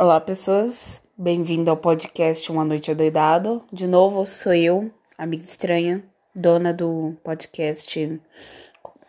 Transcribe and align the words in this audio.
Olá, 0.00 0.18
pessoas. 0.18 1.02
Bem-vindo 1.14 1.70
ao 1.70 1.76
podcast 1.76 2.50
Uma 2.50 2.64
Noite 2.64 2.90
Adoidado. 2.90 3.62
De 3.70 3.86
novo, 3.86 4.24
sou 4.24 4.54
eu, 4.54 4.90
amiga 5.18 5.44
estranha, 5.44 6.02
dona 6.34 6.72
do 6.72 7.14
podcast 7.22 8.18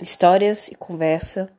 Histórias 0.01 0.67
e 0.67 0.75
Conversa. 0.75 1.49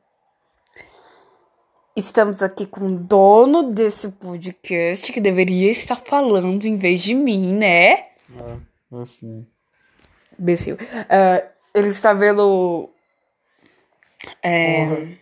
Estamos 1.95 2.43
aqui 2.43 2.67
com 2.67 2.81
o 2.81 2.95
dono 2.95 3.71
desse 3.71 4.07
podcast 4.09 5.11
que 5.11 5.19
deveria 5.19 5.71
estar 5.71 5.95
falando 5.95 6.63
em 6.65 6.75
vez 6.75 7.01
de 7.01 7.15
mim, 7.15 7.53
né? 7.53 8.09
Ah, 8.37 8.59
assim. 9.01 9.47
Imbecil. 10.39 10.77
Ah, 11.09 11.43
ele 11.73 11.87
está 11.87 12.13
vendo. 12.13 12.87
É, 14.43 15.17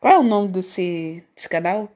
qual 0.00 0.14
é 0.14 0.18
o 0.18 0.22
nome 0.22 0.48
desse, 0.48 1.22
desse 1.36 1.46
canal? 1.46 1.90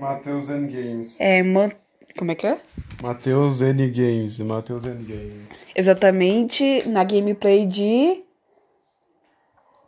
Matheus 0.00 0.48
N 0.48 0.66
Games. 0.66 1.16
É. 1.20 1.42
Man- 1.42 1.70
Como 2.18 2.32
é 2.32 2.34
que 2.34 2.46
é? 2.46 2.58
Matheus 3.02 3.60
N 3.60 3.88
Games. 3.90 4.38
Matheus 4.40 4.84
N 4.84 5.04
Games. 5.04 5.50
Exatamente 5.74 6.88
na 6.88 7.04
gameplay 7.04 7.66
de 7.66 8.24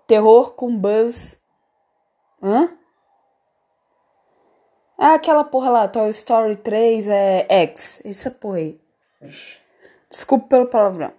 Terror 0.07 0.53
com 0.53 0.77
Buzz. 0.77 1.39
Hã? 2.43 2.69
Ah, 4.99 5.15
aquela 5.15 5.43
porra 5.43 5.71
lá, 5.71 5.89
Toy 5.89 6.11
Story 6.11 6.57
3 6.57 7.09
é 7.09 7.47
X. 7.49 8.01
Essa 8.05 8.31
porra 8.31 8.59
aí. 8.59 8.81
Desculpa 10.09 10.47
pelo 10.49 10.67
palavrão. 10.67 11.13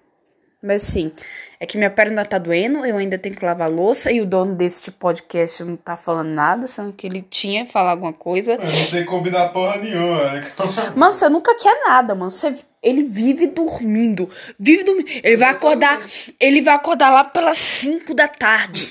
Mas 0.66 0.84
sim, 0.84 1.12
é 1.60 1.66
que 1.66 1.78
minha 1.78 1.90
perna 1.90 2.24
tá 2.24 2.38
doendo, 2.38 2.86
eu 2.86 2.96
ainda 2.98 3.18
tenho 3.18 3.36
que 3.36 3.44
lavar 3.44 3.68
a 3.68 3.70
louça 3.70 4.10
e 4.14 4.22
o 4.22 4.26
dono 4.26 4.56
desse 4.56 4.90
podcast 4.92 5.62
não 5.62 5.76
tá 5.76 5.98
falando 5.98 6.30
nada, 6.30 6.68
sendo 6.68 6.94
que 6.94 7.06
ele 7.06 7.22
tinha 7.22 7.66
que 7.66 7.72
falar 7.74 7.92
alguma 7.92 8.14
coisa. 8.14 8.54
Eu 8.54 8.60
não 8.60 8.66
sei 8.68 9.04
combinar 9.04 9.50
porra 9.50 9.76
nenhuma. 9.76 10.36
né? 10.36 10.52
Mano, 10.96 11.12
você 11.12 11.28
nunca 11.28 11.54
quer 11.58 11.84
nada, 11.86 12.16
mano. 12.16 12.32
Você, 12.32 12.56
ele 12.82 13.04
vive 13.04 13.48
dormindo. 13.48 14.30
Vive 14.58 14.84
dormindo. 14.86 15.10
Ele 15.22 15.36
vai 15.36 15.50
acordar. 15.50 16.02
Ele 16.40 16.62
vai 16.62 16.76
acordar 16.76 17.10
lá 17.10 17.26
pelas 17.26 17.58
5 17.58 18.14
da 18.14 18.30
tarde. 18.30 18.90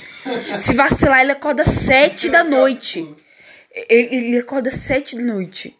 Se 0.58 0.74
vacilar, 0.74 1.22
ele 1.22 1.32
acorda 1.32 1.64
7 1.64 2.28
da 2.28 2.44
noite. 2.44 3.16
Ele, 3.88 4.14
ele 4.28 4.38
acorda 4.38 4.70
7 4.70 5.16
da 5.16 5.22
noite. 5.22 5.74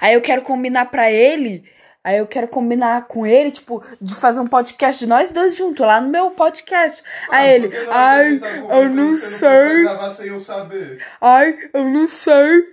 Aí 0.00 0.14
eu 0.14 0.20
quero 0.20 0.42
combinar 0.42 0.86
pra 0.86 1.10
ele. 1.10 1.64
Aí 2.08 2.16
eu 2.16 2.26
quero 2.26 2.48
combinar 2.48 3.06
com 3.06 3.26
ele, 3.26 3.50
tipo, 3.50 3.84
de 4.00 4.14
fazer 4.14 4.40
um 4.40 4.46
podcast 4.46 4.98
de 4.98 5.06
nós 5.06 5.30
dois 5.30 5.54
juntos, 5.54 5.84
lá 5.86 6.00
no 6.00 6.08
meu 6.08 6.30
podcast. 6.30 7.04
Aí 7.28 7.50
ele, 7.56 7.70
ai, 7.90 8.38
tá 8.38 8.48
eu 8.48 8.88
não 8.88 9.14
sei. 9.18 9.82
gravar 9.82 10.10
sem 10.12 10.28
eu 10.28 10.40
saber. 10.40 11.04
Ai, 11.20 11.54
eu 11.74 11.84
não 11.84 12.08
sei. 12.08 12.64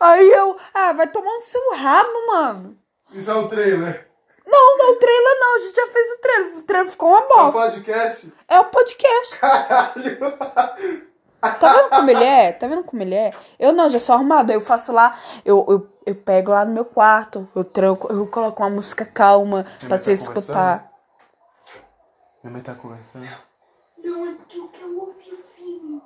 Aí 0.00 0.26
eu, 0.32 0.56
ah, 0.72 0.94
vai 0.94 1.06
tomar 1.06 1.34
no 1.34 1.42
seu 1.42 1.76
rabo, 1.76 2.26
mano. 2.28 2.78
Isso 3.12 3.30
é 3.30 3.34
o 3.34 3.46
trailer. 3.46 4.08
Não, 4.46 4.78
não, 4.78 4.92
o 4.92 4.96
trailer 4.96 5.38
não, 5.38 5.56
a 5.56 5.58
gente 5.58 5.76
já 5.76 5.86
fez 5.88 6.10
o 6.10 6.20
trailer. 6.22 6.56
O 6.56 6.62
trailer 6.62 6.90
ficou 6.90 7.10
uma 7.10 7.18
Seu 7.18 7.36
bosta. 7.36 7.60
podcast? 7.60 8.32
É 8.48 8.58
o 8.58 8.64
podcast. 8.64 9.38
Caralho. 9.38 10.18
Tá 11.40 11.72
vendo 11.72 11.90
como 11.90 12.10
ele 12.10 12.24
é? 12.24 12.52
Tá 12.52 12.66
vendo 12.66 12.82
como 12.82 13.02
ele 13.02 13.14
é? 13.14 13.30
Eu 13.58 13.72
não, 13.72 13.88
já 13.88 13.98
sou 13.98 14.14
arrumada. 14.14 14.52
Eu 14.52 14.60
faço 14.60 14.92
lá, 14.92 15.16
eu, 15.44 15.64
eu, 15.68 15.88
eu 16.06 16.14
pego 16.14 16.50
lá 16.50 16.64
no 16.64 16.72
meu 16.72 16.84
quarto, 16.84 17.48
eu 17.54 17.64
tranco, 17.64 18.12
eu 18.12 18.26
coloco 18.26 18.62
uma 18.62 18.70
música 18.70 19.04
calma 19.04 19.64
pra 19.78 19.90
mãe 19.90 19.98
você 19.98 20.16
tá 20.16 20.22
escutar. 20.22 20.92
Minha 22.42 22.52
mãe 22.52 22.62
tá 22.62 22.74
conversando. 22.74 23.28
Não, 24.02 24.26
é 24.26 24.34
porque 24.34 24.58
eu 24.58 24.68
quero 24.68 24.98
ouvir 24.98 25.32
o 25.32 25.44
filme. 25.56 26.02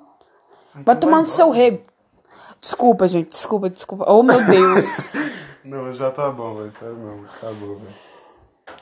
Vai 0.75 0.95
tomar 0.95 1.19
no 1.19 1.25
seu 1.25 1.49
rego. 1.49 1.83
Desculpa, 2.59 3.07
gente, 3.07 3.29
desculpa, 3.29 3.69
desculpa. 3.69 4.05
Oh, 4.07 4.23
meu 4.23 4.43
Deus. 4.45 5.09
Não, 5.63 5.93
já 5.93 6.11
tá 6.11 6.29
bom, 6.29 6.55
velho. 6.55 6.71
Sério 6.73 6.95
mesmo. 6.95 7.25
Acabou, 7.25 7.75
velho. 7.77 8.12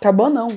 Acabou 0.01 0.29
não. 0.31 0.47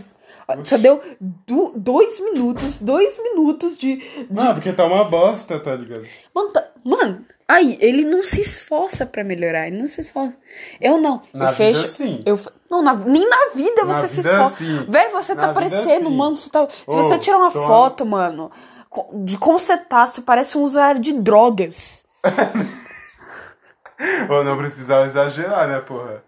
Só 0.63 0.77
deu 0.79 1.01
do- 1.21 1.73
dois 1.77 2.19
minutos, 2.21 2.79
dois 2.79 3.19
minutos 3.19 3.77
de, 3.79 4.03
Não, 4.31 4.55
porque 4.55 4.73
tá 4.73 4.85
uma 4.87 5.05
bosta, 5.05 5.59
tá 5.61 5.75
ligado? 5.77 6.05
Mano, 6.35 6.51
tá- 6.51 6.67
mano, 6.83 7.25
aí, 7.47 7.77
ele 7.81 8.05
não 8.05 8.23
se 8.23 8.41
esforça 8.41 9.05
pra 9.07 9.23
melhorar, 9.23 9.69
ele 9.69 9.79
não 9.79 9.87
se 9.87 10.01
esforça. 10.01 10.37
Eu 10.81 10.99
não, 10.99 11.23
Na 11.33 11.51
eu 11.51 11.55
vida, 11.55 11.79
fecho. 11.81 11.89
sim. 11.89 12.21
Eu, 12.27 12.39
não, 12.71 12.83
na- 12.83 12.95
nem 12.95 13.29
na 13.29 13.51
vida 13.55 13.85
Na 13.85 13.95
você 14.03 14.09
se 14.09 14.15
vida, 14.17 14.31
esforça. 14.33 14.57
sim. 14.57 14.85
Velho, 14.89 15.11
você 15.13 15.35
tá 15.35 15.43
Na 15.43 15.53
vida, 15.53 15.61
parecendo, 15.77 16.09
sim. 16.11 16.17
mano. 16.17 16.37
Você 16.37 16.51
tá, 16.51 16.69
se 16.71 16.97
você 16.97 17.19
tirar 17.19 17.39
uma 17.39 17.51
foto, 17.51 18.05
mano, 18.07 18.51
co- 18.91 19.11
de 19.25 19.37
como 19.39 19.59
você 19.59 19.77
tá, 19.77 20.07
você 20.07 20.21
parece 20.23 20.57
um 20.59 20.63
usuário 20.63 21.01
de 21.01 21.13
drogas. 21.13 22.03
Ou 24.29 24.43
não 24.45 24.57
precisava 24.59 25.07
exagerar, 25.07 25.69
né, 25.69 25.81
porra? 25.81 26.23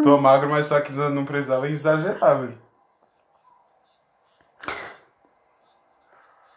Tô 0.00 0.18
magro, 0.18 0.48
mas 0.48 0.66
só 0.66 0.80
que 0.80 0.92
não 0.92 1.24
precisava 1.24 1.68
exagerar, 1.68 2.40
velho. 2.40 2.58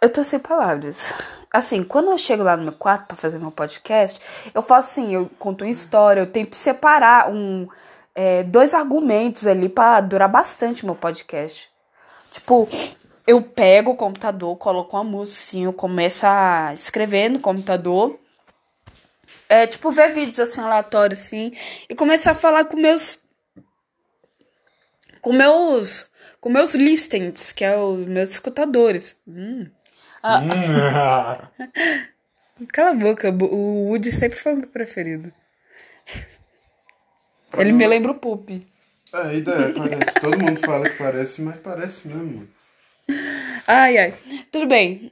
Eu 0.01 0.13
tô 0.13 0.23
sem 0.23 0.39
palavras. 0.39 1.13
Assim, 1.51 1.83
quando 1.83 2.11
eu 2.11 2.17
chego 2.17 2.43
lá 2.43 2.55
no 2.55 2.63
meu 2.63 2.73
quarto 2.73 3.07
pra 3.07 3.17
fazer 3.17 3.39
meu 3.39 3.51
podcast, 3.51 4.21
eu 4.53 4.61
faço 4.61 4.91
assim, 4.91 5.13
eu 5.13 5.29
conto 5.39 5.63
uma 5.63 5.71
história, 5.71 6.21
eu 6.21 6.31
tento 6.31 6.55
separar 6.55 7.31
um, 7.31 7.67
é, 8.13 8.43
dois 8.43 8.73
argumentos 8.73 9.47
ali 9.47 9.67
pra 9.67 9.99
durar 9.99 10.29
bastante 10.29 10.85
meu 10.85 10.95
podcast. 10.95 11.69
Tipo, 12.31 12.67
eu 13.25 13.41
pego 13.41 13.91
o 13.91 13.95
computador, 13.95 14.55
coloco 14.57 14.95
uma 14.95 15.03
música 15.03 15.41
assim, 15.41 15.63
eu 15.63 15.73
começo 15.73 16.25
a 16.27 16.71
escrever 16.73 17.29
no 17.29 17.39
computador. 17.39 18.19
É, 19.47 19.65
tipo, 19.65 19.91
ver 19.91 20.13
vídeos 20.13 20.39
assim, 20.39 20.61
aleatórios, 20.61 21.19
assim, 21.19 21.51
e 21.89 21.95
começar 21.95 22.31
a 22.31 22.35
falar 22.35 22.65
com 22.65 22.77
meus. 22.77 23.19
Com 25.25 25.33
meus. 25.33 26.07
Com 26.39 26.51
meus 26.51 26.75
listens, 26.75 27.51
que 27.51 27.65
é 27.65 27.75
os 27.75 28.05
meus 28.05 28.29
escutadores. 28.29 29.17
Hum. 29.27 29.65
Cala 32.71 32.91
a 32.91 32.93
boca, 32.93 33.31
o 33.31 33.87
Woody 33.89 34.11
sempre 34.11 34.37
foi 34.37 34.53
o 34.53 34.57
meu 34.57 34.67
preferido. 34.67 35.33
Ele 37.57 37.71
me 37.71 37.87
lembra 37.87 38.11
o 38.11 38.19
Poop. 38.19 38.67
É, 39.11 39.33
ideia 39.33 39.73
parece. 39.73 40.19
Todo 40.21 40.37
mundo 40.37 40.59
fala 40.59 40.87
que 40.87 40.97
parece, 40.97 41.41
mas 41.41 41.57
parece 41.57 42.07
mesmo. 42.07 42.47
Ai, 43.65 43.97
ai. 43.97 44.13
Tudo 44.51 44.67
bem. 44.67 45.11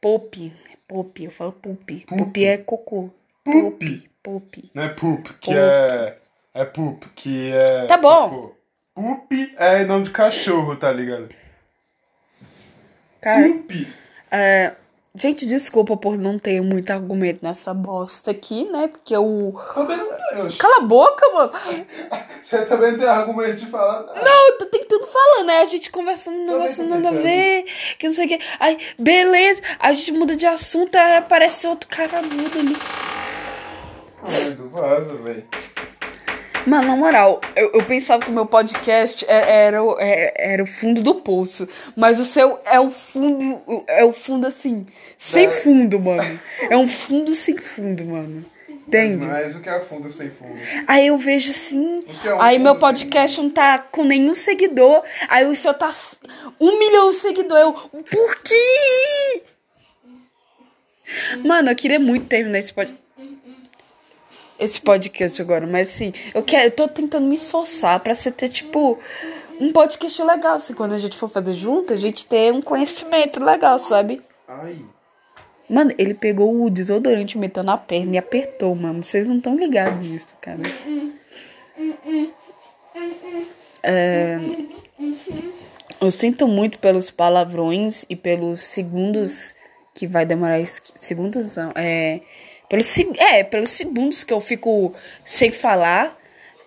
Poop. 0.00 0.52
Poop, 0.88 1.22
eu 1.24 1.30
falo 1.30 1.52
Poop. 1.52 2.04
Poop 2.08 2.44
é 2.44 2.58
cocô. 2.58 3.10
Poop. 3.44 4.10
Poop. 4.24 4.70
Não 4.74 4.82
é 4.82 4.88
poop, 4.88 5.22
que 5.34 5.52
Poop. 5.52 5.56
é. 5.56 6.18
É 6.52 6.64
poop, 6.64 7.08
que 7.10 7.52
é. 7.52 7.86
Tá 7.86 7.96
bom. 7.98 8.30
cocô. 8.30 8.55
Poop 8.96 9.54
é 9.58 9.84
nome 9.84 10.04
de 10.04 10.10
cachorro, 10.10 10.74
tá 10.74 10.90
ligado? 10.90 11.28
Cara, 13.20 13.46
Poop. 13.46 13.92
é, 14.30 14.72
gente, 15.14 15.44
desculpa 15.44 15.98
por 15.98 16.16
não 16.16 16.38
ter 16.38 16.62
muito 16.62 16.90
argumento 16.90 17.40
nessa 17.42 17.74
bosta 17.74 18.30
aqui, 18.30 18.64
né? 18.70 18.88
Porque 18.88 19.14
eu. 19.14 19.54
Também 19.74 19.98
não 19.98 20.08
tem. 20.16 20.42
oxe. 20.46 20.56
Cala 20.56 20.78
a 20.78 20.80
boca, 20.80 21.30
mano. 21.30 21.52
Você 22.40 22.64
também 22.64 22.92
não 22.92 22.98
tem 22.98 23.06
argumento 23.06 23.56
de 23.56 23.66
falar 23.66 24.00
nada. 24.00 24.22
Não, 24.22 24.48
eu 24.48 24.58
tô 24.60 24.64
tentando 24.64 25.06
falar, 25.08 25.44
né? 25.44 25.58
A 25.60 25.66
gente 25.66 25.90
conversando 25.90 26.38
um 26.38 26.46
negócio 26.46 26.82
nada 26.86 27.10
a 27.10 27.12
ver, 27.12 27.66
que 27.98 28.06
não 28.06 28.14
sei 28.14 28.24
o 28.24 28.28
que. 28.30 28.40
Aí, 28.58 28.78
beleza, 28.98 29.60
a 29.78 29.92
gente 29.92 30.12
muda 30.12 30.34
de 30.34 30.46
assunto, 30.46 30.96
aí 30.96 31.18
aparece 31.18 31.66
outro 31.66 31.86
cara 31.90 32.22
mudo 32.22 32.58
ali. 32.58 32.76
Ai, 34.22 34.50
do 34.52 34.70
vaza, 34.70 35.14
velho. 35.16 35.46
Mano, 36.66 36.88
na 36.88 36.96
moral, 36.96 37.40
eu, 37.54 37.70
eu 37.74 37.82
pensava 37.84 38.24
que 38.24 38.30
o 38.30 38.34
meu 38.34 38.44
podcast 38.46 39.24
é- 39.28 39.66
era, 39.66 39.82
o- 39.82 39.96
é- 40.00 40.34
era 40.36 40.62
o 40.62 40.66
fundo 40.66 41.00
do 41.00 41.14
poço. 41.14 41.68
Mas 41.94 42.18
o 42.18 42.24
seu 42.24 42.58
é 42.64 42.80
o 42.80 42.90
fundo. 42.90 43.84
É 43.86 44.04
o 44.04 44.12
fundo 44.12 44.46
assim. 44.46 44.84
Sem 45.16 45.48
fundo, 45.48 46.00
mano. 46.00 46.40
É 46.68 46.76
um 46.76 46.88
fundo 46.88 47.34
sem 47.34 47.56
fundo, 47.56 48.04
mano. 48.04 48.44
Entende? 48.68 49.24
Mas 49.26 49.54
o 49.56 49.60
que 49.60 49.68
é 49.68 49.80
fundo 49.80 50.10
sem 50.10 50.30
fundo? 50.30 50.56
Aí 50.86 51.06
eu 51.08 51.18
vejo 51.18 51.50
assim. 51.50 52.04
É 52.24 52.34
um 52.34 52.40
aí 52.42 52.58
meu 52.58 52.76
podcast 52.76 53.40
não 53.40 53.50
tá 53.50 53.78
com 53.78 54.04
nenhum 54.04 54.34
seguidor. 54.34 55.02
Aí 55.28 55.44
o 55.46 55.56
seu 55.56 55.72
tá 55.74 55.92
um 56.60 56.78
milhão 56.78 57.10
de 57.10 57.16
seguidores. 57.16 57.64
Eu, 57.64 57.72
por 57.72 58.36
quê? 58.42 59.42
Mano, 61.44 61.70
eu 61.70 61.76
queria 61.76 62.00
muito 62.00 62.26
terminar 62.26 62.58
esse 62.58 62.72
podcast. 62.72 63.05
Esse 64.58 64.80
podcast 64.80 65.40
agora, 65.42 65.66
mas 65.66 65.88
assim, 65.90 66.12
eu 66.34 66.42
quero, 66.42 66.68
eu 66.68 66.70
tô 66.70 66.88
tentando 66.88 67.26
me 67.26 67.34
esforçar 67.34 68.00
pra 68.00 68.14
ser 68.14 68.32
ter, 68.32 68.48
tipo, 68.48 68.98
um 69.60 69.70
podcast 69.72 70.22
legal. 70.22 70.56
Assim, 70.56 70.72
quando 70.74 70.94
a 70.94 70.98
gente 70.98 71.16
for 71.16 71.28
fazer 71.28 71.54
junto, 71.54 71.92
a 71.92 71.96
gente 71.96 72.26
ter 72.26 72.52
um 72.52 72.62
conhecimento 72.62 73.42
legal, 73.42 73.78
sabe? 73.78 74.22
Ai. 74.48 74.76
Mano, 75.68 75.90
ele 75.98 76.14
pegou 76.14 76.62
o 76.64 76.70
desodorante, 76.70 77.36
meteu 77.36 77.62
na 77.62 77.76
perna 77.76 78.14
e 78.14 78.18
apertou, 78.18 78.74
mano. 78.74 79.02
Vocês 79.02 79.26
não 79.26 79.38
estão 79.38 79.56
ligados 79.56 79.98
nisso, 80.00 80.36
cara. 80.40 80.60
É, 83.82 84.38
Eu 86.00 86.10
sinto 86.10 86.46
muito 86.46 86.78
pelos 86.78 87.10
palavrões 87.10 88.04
e 88.08 88.14
pelos 88.14 88.60
segundos 88.60 89.54
que 89.92 90.06
vai 90.06 90.24
demorar. 90.24 90.64
Segundos 90.66 91.56
não, 91.56 91.72
é. 91.74 92.20
Pelos, 92.68 92.98
é, 93.18 93.44
pelos 93.44 93.70
segundos 93.70 94.24
que 94.24 94.32
eu 94.32 94.40
fico 94.40 94.94
sem 95.24 95.50
falar. 95.50 96.16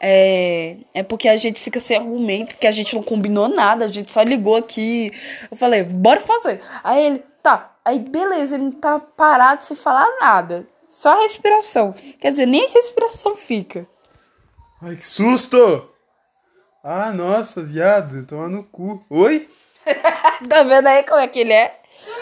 É, 0.02 0.78
é 0.94 1.04
porque 1.04 1.28
a 1.28 1.36
gente 1.36 1.60
fica 1.62 1.80
sem 1.80 1.98
argumento, 1.98 2.56
porque 2.56 2.68
a 2.68 2.72
gente 2.72 2.96
não 2.96 3.04
combinou 3.04 3.50
nada, 3.50 3.84
a 3.84 3.90
gente 3.90 4.12
só 4.12 4.22
ligou 4.22 4.56
aqui. 4.56 5.12
Eu 5.52 5.58
falei, 5.58 5.84
bora 5.84 6.22
fazer. 6.22 6.62
Aí 6.84 7.06
ele, 7.06 7.24
tá. 7.44 7.76
Aí 7.84 8.00
beleza, 8.00 8.56
ele 8.56 8.66
não 8.66 8.72
tá 8.72 9.00
parado 9.00 9.64
sem 9.64 9.76
falar 9.76 10.08
nada. 10.20 10.66
Só 10.88 11.14
a 11.14 11.22
respiração. 11.22 11.94
Quer 12.20 12.30
dizer, 12.30 12.46
nem 12.46 12.66
a 12.66 12.70
respiração 12.70 13.36
fica. 13.36 13.88
Ai, 14.82 14.96
que 14.96 15.08
susto! 15.08 15.90
Ah, 16.84 17.12
nossa, 17.12 17.62
viado, 17.62 18.26
toma 18.26 18.48
no 18.48 18.64
cu. 18.64 19.04
Oi? 19.10 19.50
Tá 20.48 20.64
vendo 20.64 20.88
aí 20.88 21.04
como 21.04 21.20
é 21.20 21.28
que 21.28 21.40
ele 21.40 21.54
é? 21.54 21.80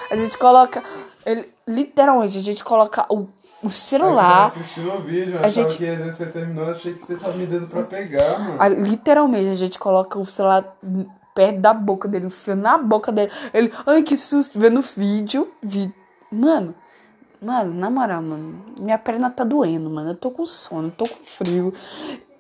A 0.10 0.16
gente 0.16 0.38
coloca. 0.38 0.84
Ele, 1.26 1.48
literalmente, 1.68 2.38
a 2.38 2.42
gente 2.42 2.64
coloca 2.64 3.06
o, 3.10 3.28
o 3.64 3.70
celular. 3.70 4.46
Eu 4.46 4.52
tava 4.52 4.60
assistindo 4.62 4.94
o 4.94 5.02
vídeo, 5.02 5.36
eu 5.36 5.44
A 5.44 5.50
gente- 5.50 5.78
que 5.78 5.96
você 5.96 6.26
terminou, 6.28 6.70
achei 6.72 6.94
que 6.94 7.06
você 7.06 7.16
tava 7.16 7.34
me 7.34 7.46
dando 7.46 7.68
pra 7.68 7.84
pegar, 7.84 8.40
mano. 8.40 8.56
a- 8.62 8.68
literalmente, 8.70 9.50
a 9.50 9.56
gente 9.56 9.80
coloca 9.80 10.18
o 10.20 10.26
celular 10.26 10.76
perto 11.34 11.60
da 11.60 11.74
boca 11.74 12.08
dele, 12.08 12.28
enfia 12.28 12.56
na 12.56 12.78
boca 12.78 13.12
dele. 13.12 13.32
Ele, 13.54 13.72
ai 13.86 14.04
que 14.04 14.16
susto, 14.18 14.60
vendo 14.60 14.80
o 14.80 14.84
vídeo. 14.84 15.52
Vi... 15.62 15.94
Mano, 16.32 16.74
mano, 17.42 17.74
na 17.74 17.90
moral, 17.90 18.22
mano, 18.22 18.66
minha 18.80 18.98
perna 18.98 19.30
tá 19.30 19.44
doendo, 19.44 19.90
mano. 19.90 20.12
Eu 20.12 20.16
tô 20.16 20.32
com 20.32 20.46
sono, 20.46 20.90
tô 20.92 21.06
com 21.08 21.24
frio. 21.26 21.74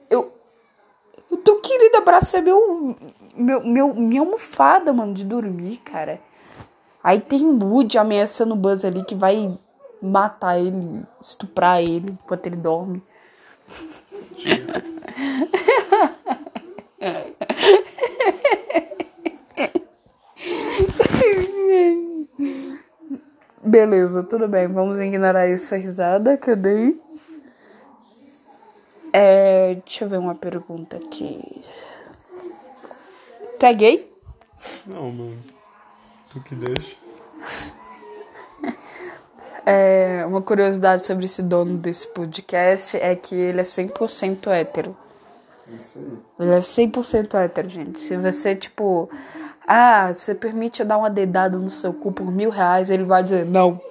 Eu. 0.09 0.33
Eu 1.29 1.37
tô 1.37 1.57
querendo 1.57 1.95
abraçar 1.95 2.41
meu, 2.41 2.95
meu, 3.35 3.63
meu, 3.65 3.93
minha 3.93 4.21
almofada, 4.21 4.93
mano, 4.93 5.13
de 5.13 5.25
dormir, 5.25 5.77
cara. 5.77 6.19
Aí 7.03 7.19
tem 7.19 7.45
o 7.45 7.57
Woody 7.63 7.97
ameaçando 7.97 8.53
o 8.53 8.57
Buzz 8.57 8.83
ali 8.85 9.03
que 9.03 9.13
vai 9.15 9.57
matar 10.01 10.59
ele, 10.59 11.03
estuprar 11.21 11.81
ele 11.81 12.11
enquanto 12.11 12.45
ele 12.45 12.55
dorme. 12.55 13.01
Beleza, 23.63 24.23
tudo 24.23 24.47
bem. 24.47 24.67
Vamos 24.67 24.99
ignorar 24.99 25.47
essa 25.47 25.75
risada 25.75 26.37
que 26.37 26.51
eu 26.51 26.55
dei. 26.55 27.01
É, 29.11 29.75
deixa 29.75 30.05
eu 30.05 30.09
ver 30.09 30.17
uma 30.17 30.35
pergunta 30.35 30.97
aqui. 30.97 31.63
Tu 33.59 33.65
é 33.65 33.73
gay? 33.73 34.13
Não, 34.85 35.11
mano. 35.11 35.43
Tu 36.31 36.43
que 36.43 36.55
deixa. 36.55 36.95
É, 39.69 40.25
uma 40.25 40.41
curiosidade 40.41 41.01
sobre 41.01 41.25
esse 41.25 41.43
dono 41.43 41.77
desse 41.77 42.07
podcast 42.07 42.95
é 42.95 43.13
que 43.17 43.35
ele 43.35 43.59
é 43.59 43.63
100% 43.65 44.47
hétero. 44.47 44.95
Isso 45.67 45.99
aí. 45.99 46.45
Ele 46.47 46.55
é 46.55 46.59
100% 46.59 47.33
hétero, 47.35 47.67
gente. 47.67 47.99
Se 47.99 48.15
você, 48.15 48.55
tipo, 48.55 49.09
ah, 49.67 50.13
você 50.15 50.33
permite 50.33 50.79
eu 50.79 50.85
dar 50.85 50.97
uma 50.97 51.09
dedada 51.09 51.57
no 51.57 51.69
seu 51.69 51.93
cu 51.93 52.13
por 52.13 52.31
mil 52.31 52.49
reais, 52.49 52.89
ele 52.89 53.03
vai 53.03 53.21
dizer 53.21 53.45
não. 53.45 53.81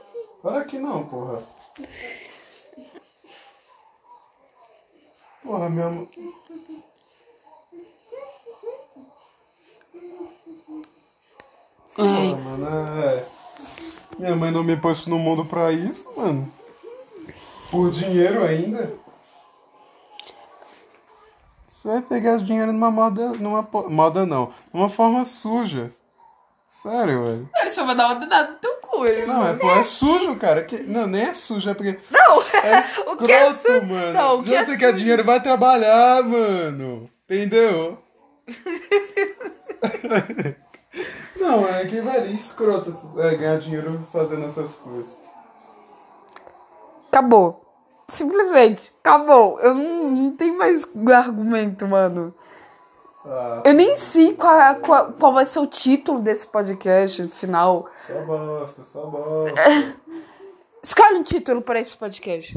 Para 0.42 0.64
que 0.64 0.78
não, 0.78 1.04
porra. 1.04 1.42
Porra, 5.42 5.68
minha 5.68 5.90
mãe. 5.90 6.08
Ai, 11.98 12.30
Porra, 12.30 12.36
mano, 12.36 13.02
é. 13.02 13.35
Minha 14.18 14.34
mãe 14.36 14.50
não 14.50 14.62
me 14.64 14.76
pôs 14.76 15.06
no 15.06 15.18
mundo 15.18 15.44
pra 15.44 15.72
isso, 15.72 16.10
mano. 16.16 16.50
Por 17.70 17.90
dinheiro 17.90 18.44
ainda. 18.44 18.92
Você 21.68 21.88
vai 21.88 22.02
pegar 22.02 22.38
dinheiro 22.38 22.72
numa 22.72 22.90
moda. 22.90 23.28
numa 23.34 23.62
moda 23.88 24.24
não. 24.24 24.52
Numa 24.72 24.88
forma 24.88 25.24
suja. 25.24 25.90
Sério, 26.68 27.24
velho. 27.24 27.50
ele 27.56 27.72
só 27.72 27.84
vai 27.84 27.96
dar 27.96 28.06
uma 28.06 28.14
dedada 28.16 28.52
no 28.52 28.58
teu 28.58 28.72
cu. 28.76 29.06
Ele 29.06 29.26
Não, 29.26 29.46
é, 29.46 29.54
pô, 29.54 29.70
é 29.72 29.82
sujo, 29.82 30.36
cara. 30.36 30.62
Que, 30.64 30.78
não, 30.82 31.06
nem 31.06 31.22
é 31.22 31.34
sujo, 31.34 31.68
é 31.68 31.74
porque. 31.74 31.98
Não, 32.10 32.42
É 32.42 32.80
o 33.10 33.16
que 33.16 33.32
é 33.32 33.50
escroto, 33.50 33.80
su- 33.80 33.86
mano. 33.86 34.12
Não, 34.12 34.38
o 34.38 34.42
que 34.44 34.54
é 34.54 34.64
você 34.64 34.76
quer 34.76 34.92
dinheiro, 34.94 35.24
vai 35.24 35.42
trabalhar, 35.42 36.22
mano. 36.22 37.10
Entendeu? 37.28 37.98
Não, 41.38 41.66
é 41.68 41.84
que, 41.86 42.00
velho, 42.00 42.34
escroto 42.34 42.92
é, 43.18 43.34
ganhar 43.36 43.58
dinheiro 43.58 44.06
fazendo 44.12 44.46
essas 44.46 44.74
coisas. 44.76 45.06
Acabou. 47.08 47.62
Simplesmente, 48.08 48.92
acabou. 49.00 49.58
Eu 49.60 49.74
não, 49.74 50.10
não 50.10 50.36
tenho 50.36 50.56
mais 50.56 50.86
argumento, 51.12 51.86
mano. 51.86 52.34
Ah, 53.24 53.62
Eu 53.64 53.74
nem 53.74 53.96
sei 53.96 54.34
qual, 54.34 54.76
qual, 54.76 55.12
qual 55.12 55.32
vai 55.32 55.44
ser 55.44 55.58
o 55.58 55.66
título 55.66 56.20
desse 56.20 56.46
podcast 56.46 57.26
final. 57.28 57.88
só 58.06 58.20
bosta, 58.22 58.84
só 58.84 59.06
bosta. 59.06 59.54
Escolhe 60.82 61.18
um 61.18 61.22
título 61.24 61.62
para 61.62 61.80
esse 61.80 61.96
podcast. 61.96 62.54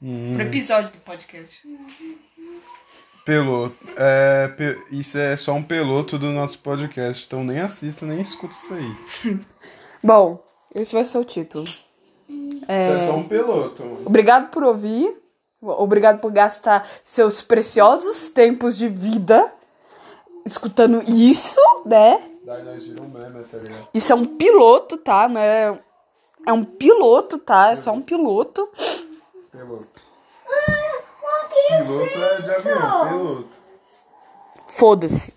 Pro 0.00 0.42
episódio 0.42 0.90
do 0.90 0.98
podcast. 0.98 1.66
Piloto. 3.24 3.76
É, 3.96 4.48
pe- 4.48 4.78
isso 4.90 5.16
é 5.16 5.36
só 5.36 5.52
um 5.52 5.62
piloto 5.62 6.18
do 6.18 6.26
nosso 6.30 6.58
podcast, 6.58 7.24
então 7.26 7.42
nem 7.42 7.60
assista, 7.60 8.04
nem 8.04 8.20
escuta 8.20 8.54
isso 8.54 8.74
aí. 8.74 9.40
Bom, 10.02 10.44
esse 10.74 10.92
vai 10.94 11.04
ser 11.04 11.18
o 11.18 11.24
título. 11.24 11.64
Isso 11.64 12.64
é 12.68 12.98
só 12.98 13.16
um 13.16 13.26
piloto, 13.26 13.82
mano. 13.82 14.02
Obrigado 14.06 14.50
por 14.50 14.62
ouvir. 14.62 15.22
Obrigado 15.62 16.20
por 16.20 16.30
gastar 16.30 16.86
seus 17.02 17.40
preciosos 17.40 18.28
tempos 18.28 18.76
de 18.76 18.88
vida 18.88 19.50
escutando 20.44 21.02
isso, 21.08 21.58
né? 21.86 22.22
Daí 22.44 22.62
nós 22.62 22.84
vira 22.84 23.00
meme, 23.02 23.42
tá 23.44 23.56
ligado? 23.56 23.88
Isso 23.94 24.12
é 24.12 24.16
um 24.16 24.26
piloto, 24.26 24.98
tá? 24.98 25.26
Não 25.26 25.40
é... 25.40 25.78
é 26.46 26.52
um 26.52 26.62
piloto, 26.64 27.38
tá? 27.38 27.70
É 27.70 27.76
só 27.76 27.92
um 27.92 28.02
piloto. 28.02 28.68
Piloto. 29.50 30.02
Piloto 31.68 32.24
é 32.24 32.42
de 32.42 32.50
avião, 32.50 33.08
piloto. 33.08 33.56
Foda-se. 34.66 35.34